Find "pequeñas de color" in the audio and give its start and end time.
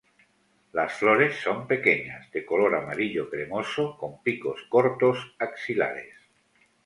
1.67-2.73